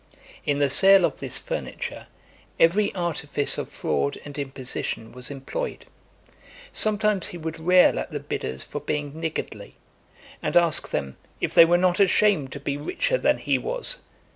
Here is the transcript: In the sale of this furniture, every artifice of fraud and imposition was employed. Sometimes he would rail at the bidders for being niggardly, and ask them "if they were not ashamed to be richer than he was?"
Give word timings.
In 0.47 0.57
the 0.57 0.71
sale 0.71 1.05
of 1.05 1.19
this 1.19 1.37
furniture, 1.37 2.07
every 2.59 2.91
artifice 2.95 3.59
of 3.59 3.69
fraud 3.69 4.17
and 4.25 4.35
imposition 4.35 5.11
was 5.11 5.29
employed. 5.29 5.85
Sometimes 6.71 7.27
he 7.27 7.37
would 7.37 7.59
rail 7.59 7.99
at 7.99 8.09
the 8.09 8.19
bidders 8.19 8.63
for 8.63 8.81
being 8.81 9.19
niggardly, 9.19 9.75
and 10.41 10.57
ask 10.57 10.89
them 10.89 11.17
"if 11.39 11.53
they 11.53 11.65
were 11.65 11.77
not 11.77 11.99
ashamed 11.99 12.51
to 12.53 12.59
be 12.59 12.77
richer 12.77 13.19
than 13.19 13.37
he 13.37 13.59
was?" 13.59 13.99